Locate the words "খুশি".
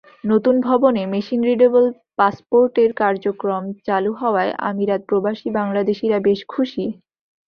6.47-6.85